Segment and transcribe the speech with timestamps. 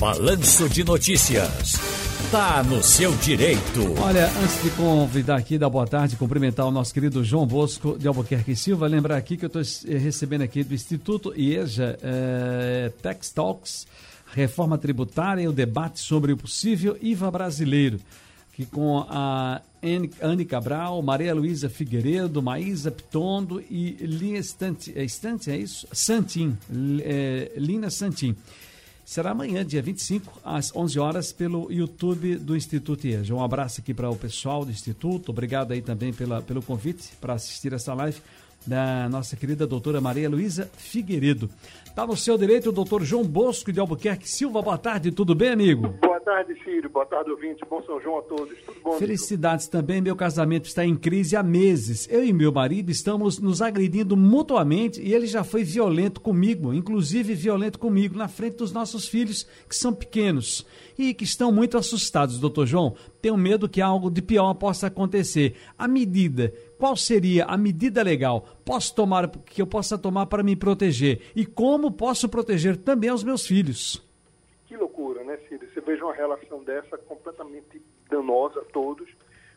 [0.00, 1.74] Balanço de Notícias.
[2.30, 4.00] Tá no seu direito.
[4.00, 8.08] Olha, antes de convidar aqui, dar boa tarde, cumprimentar o nosso querido João Bosco de
[8.08, 13.28] Albuquerque Silva, lembrar aqui que eu estou eh, recebendo aqui do Instituto IEJA é, Tax
[13.28, 13.86] Talks,
[14.32, 18.00] reforma tributária e o debate sobre o possível IVA brasileiro
[18.54, 19.62] que com a
[20.22, 25.04] Anne Cabral, Maria Luísa Figueiredo, Maísa Pitondo e Linha Estante, é
[25.50, 25.86] é isso?
[27.02, 28.36] É, Lina Santim.
[29.10, 33.34] Será amanhã, dia 25, às 11 horas, pelo YouTube do Instituto IEJA.
[33.34, 35.30] Um abraço aqui para o pessoal do Instituto.
[35.30, 38.20] Obrigado aí também pela, pelo convite para assistir essa live
[38.64, 41.50] da nossa querida doutora Maria Luísa Figueiredo.
[41.84, 44.62] Está no seu direito o doutor João Bosco de Albuquerque Silva.
[44.62, 45.92] Boa tarde, tudo bem, amigo?
[46.22, 46.90] Boa tarde, filho.
[46.90, 47.64] Boa tarde, ouvinte.
[47.68, 48.58] Bom São João a todos.
[48.66, 48.98] Tudo bom?
[48.98, 50.02] Felicidades também.
[50.02, 52.06] Meu casamento está em crise há meses.
[52.10, 57.34] Eu e meu marido estamos nos agredindo mutuamente e ele já foi violento comigo, inclusive
[57.34, 60.66] violento comigo, na frente dos nossos filhos, que são pequenos
[60.98, 62.94] e que estão muito assustados, doutor João.
[63.22, 65.54] Tenho medo que algo de pior possa acontecer.
[65.78, 70.54] A medida qual seria a medida legal posso tomar que eu possa tomar para me
[70.54, 74.09] proteger e como posso proteger também os meus filhos.
[75.90, 79.10] Veja uma relação dessa completamente danosa a todos,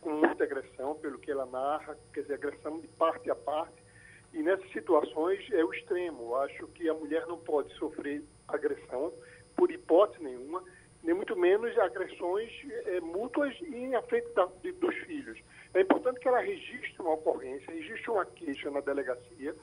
[0.00, 3.84] com muita agressão, pelo que ela narra, quer dizer, agressão de parte a parte.
[4.32, 6.34] E nessas situações é o extremo.
[6.36, 9.12] Acho que a mulher não pode sofrer agressão
[9.54, 10.64] por hipótese nenhuma,
[11.02, 12.50] nem muito menos agressões
[12.86, 15.38] é, mútuas e à frente da, de, dos filhos.
[15.74, 19.54] É importante que ela registre uma ocorrência, registre uma queixa na delegacia,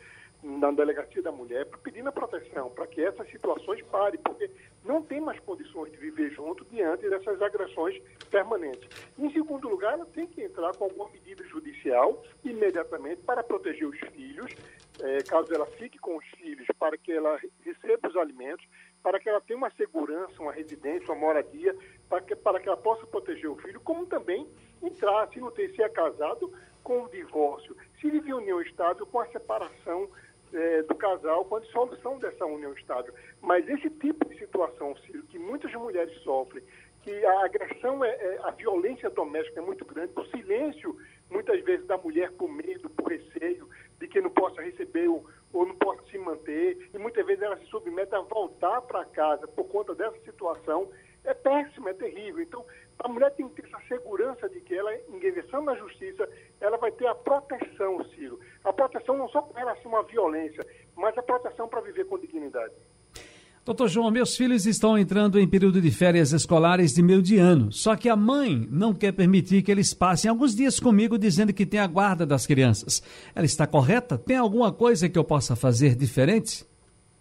[0.44, 4.50] na delegacia da mulher, pedindo a proteção, para que essas situações parem, porque
[4.84, 8.88] não tem mais condições de viver junto diante dessas agressões permanentes.
[9.18, 14.00] Em segundo lugar, ela tem que entrar com alguma medida judicial imediatamente para proteger os
[14.00, 14.52] filhos,
[15.00, 18.66] é, caso ela fique com os filhos, para que ela receba os alimentos,
[19.04, 21.76] para que ela tenha uma segurança, uma residência, uma moradia,
[22.10, 24.48] para que, para que ela possa proteger o filho, como também
[24.82, 26.52] entrar, se não tem, se é casado,
[26.84, 30.10] com o divórcio, se vive união estável, com a separação
[30.54, 33.14] é, do casal, com a dissolução dessa união estável.
[33.42, 36.64] Mas esse tipo de situação, Ciro, que muitas mulheres sofrem,
[37.04, 40.96] que a agressão, é, é, a violência doméstica é muito grande, o silêncio,
[41.30, 43.68] muitas vezes, da mulher por medo, por receio,
[44.00, 47.58] de que não possa receber ou, ou não possa se manter, e muitas vezes ela
[47.58, 50.90] se submete a voltar para casa por conta dessa situação,
[51.24, 52.42] é péssimo, é terrível.
[52.42, 52.66] Então,
[53.00, 56.28] a mulher tem que ter essa segurança de que ela, ingressando na justiça,
[56.60, 58.40] ela vai ter a proteção, Ciro.
[58.64, 60.66] A proteção não só com relação à violência,
[60.96, 62.74] mas a proteção para viver com dignidade.
[63.64, 67.72] Doutor João, meus filhos estão entrando em período de férias escolares de meio de ano.
[67.72, 71.64] Só que a mãe não quer permitir que eles passem alguns dias comigo dizendo que
[71.64, 73.04] tem a guarda das crianças.
[73.36, 74.18] Ela está correta?
[74.18, 76.66] Tem alguma coisa que eu possa fazer diferente?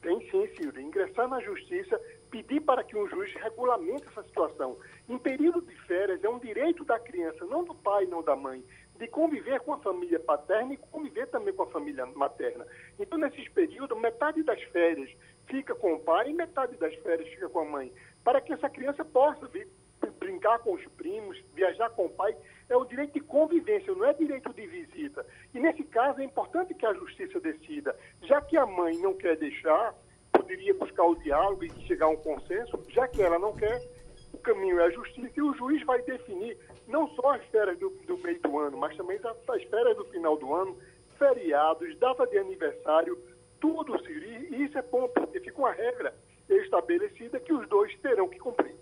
[0.01, 0.81] Tem sim, Ciro.
[0.81, 2.01] Ingressar na justiça,
[2.31, 4.79] pedir para que um juiz regulamente essa situação.
[5.09, 8.65] Em período de férias, é um direito da criança, não do pai, não da mãe,
[8.99, 12.67] de conviver com a família paterna e conviver também com a família materna.
[12.99, 15.11] Então, nesses períodos, metade das férias
[15.47, 17.93] fica com o pai e metade das férias fica com a mãe,
[18.23, 19.67] para que essa criança possa vir
[20.19, 22.37] brincar com os primos, viajar com o pai,
[22.69, 25.27] é o direito de convivência, não é direito de visita.
[25.55, 27.97] E nesse caso é importante que a justiça decida.
[28.23, 29.95] Já que a mãe não quer deixar,
[30.51, 33.81] poderia buscar o diálogo e chegar a um consenso, já que ela não quer,
[34.43, 38.19] caminho é a justiça e o juiz vai definir não só as férias do, do
[38.19, 40.77] meio do ano, mas também as férias do final do ano,
[41.17, 43.17] feriados, data de aniversário,
[43.61, 46.13] tudo, E isso é bom, porque fica uma regra
[46.49, 48.75] estabelecida que os dois terão que cumprir.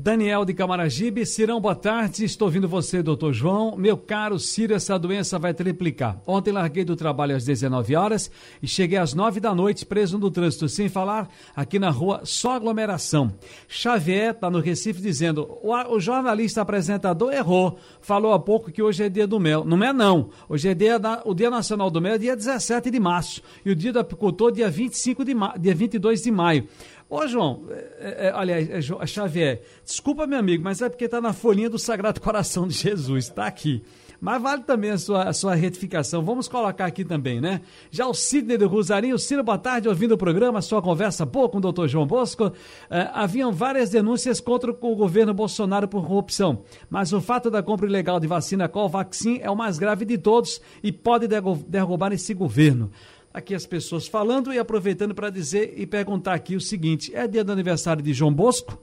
[0.00, 2.24] Daniel de Camaragibe, Cirão, boa tarde.
[2.24, 3.76] Estou ouvindo você, doutor João.
[3.76, 6.22] Meu caro Ciro, essa doença vai triplicar.
[6.24, 8.30] Ontem larguei do trabalho às 19 horas
[8.62, 12.52] e cheguei às 9 da noite preso no trânsito, sem falar aqui na rua só
[12.52, 13.34] aglomeração.
[13.66, 17.76] Xavier está no Recife dizendo: o, o, jornalista apresentador errou.
[18.00, 19.64] Falou há pouco que hoje é dia do mel.
[19.64, 20.30] Não é não.
[20.48, 23.42] Hoje é dia da, o Dia Nacional do Mel, é dia 17 de março.
[23.64, 26.68] E o dia do apicultor, dia 25 de dia 22 de maio.
[27.10, 31.22] Ô, João, é, é, aliás, é, é, Xavier, desculpa, meu amigo, mas é porque está
[31.22, 33.82] na folhinha do Sagrado Coração de Jesus, está aqui.
[34.20, 36.22] Mas vale também a sua, a sua retificação.
[36.22, 37.60] Vamos colocar aqui também, né?
[37.88, 39.16] Já o Sidney do Rosarinho.
[39.16, 42.52] Ciro, boa tarde, ouvindo o programa, sua conversa boa com o doutor João Bosco.
[42.90, 47.86] É, haviam várias denúncias contra o governo Bolsonaro por corrupção, mas o fato da compra
[47.86, 52.90] ilegal de vacina Covaxin é o mais grave de todos e pode derrubar esse governo
[53.32, 57.44] aqui as pessoas falando e aproveitando para dizer e perguntar aqui o seguinte: é dia
[57.44, 58.78] do aniversário de João Bosco?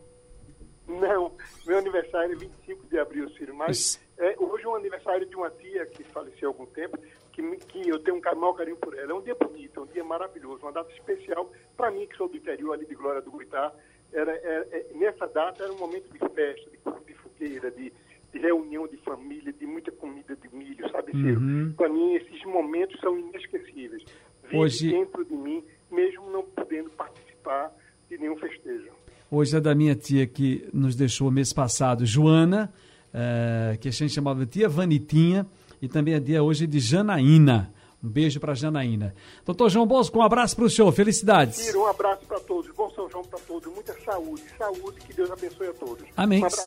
[0.88, 1.32] Não,
[1.66, 5.50] meu aniversário é 25 de abril, Ciro, mas é, hoje é um aniversário de uma
[5.50, 6.98] tia que faleceu há algum tempo,
[7.32, 9.12] que, que eu tenho um maior carinho por ela.
[9.12, 12.30] É um dia bonito, é um dia maravilhoso, uma data especial para mim, que sou
[12.30, 13.74] do interior ali de Glória do Guitá.
[14.14, 17.92] era, era, é, nessa data era um momento de festa, de, de fogueira, de,
[18.32, 21.42] de, reunião de família, de muita comida de milho, sabe, Ciro?
[21.42, 21.74] Uhum.
[21.76, 24.04] Para mim, esses momentos são inesquecíveis.
[24.46, 24.92] Vive Hoje...
[24.92, 27.72] dentro de mim, mesmo não podendo participar
[28.10, 28.90] de nenhum festejo.
[29.30, 32.72] Hoje é da minha tia que nos deixou mês passado, Joana,
[33.14, 35.46] é, que a gente chamava de tia Vanitinha,
[35.82, 37.74] e também é dia hoje de Janaína.
[38.04, 39.16] Um beijo para Janaína.
[39.44, 40.92] Doutor João Bosco, um abraço para o senhor.
[40.92, 41.56] Felicidades.
[41.56, 42.70] Ciro, um abraço para todos.
[42.76, 43.74] Bom São João para todos.
[43.74, 44.44] Muita saúde.
[44.56, 45.02] Saúde.
[45.02, 46.06] Que Deus abençoe a todos.
[46.16, 46.44] Amém.
[46.44, 46.46] Um